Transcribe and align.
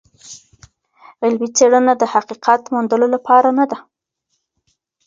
علمي 1.23 1.47
څېړنه 1.57 1.93
د 2.01 2.03
حقیقت 2.13 2.61
موندلو 2.73 3.07
لپاره 3.15 3.49
نده. 3.59 3.77